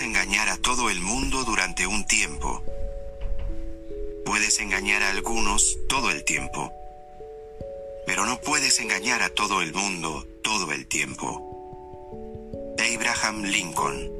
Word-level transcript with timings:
engañar 0.00 0.48
a 0.48 0.56
todo 0.56 0.90
el 0.90 1.00
mundo 1.00 1.44
durante 1.44 1.86
un 1.86 2.06
tiempo. 2.06 2.62
Puedes 4.24 4.58
engañar 4.60 5.02
a 5.02 5.10
algunos 5.10 5.78
todo 5.88 6.10
el 6.10 6.24
tiempo. 6.24 6.72
Pero 8.06 8.26
no 8.26 8.40
puedes 8.40 8.78
engañar 8.80 9.22
a 9.22 9.30
todo 9.30 9.62
el 9.62 9.72
mundo 9.72 10.26
todo 10.42 10.72
el 10.72 10.86
tiempo. 10.86 11.42
Abraham 12.78 13.42
Lincoln 13.44 14.15